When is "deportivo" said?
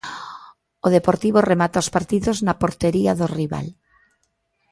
0.95-1.39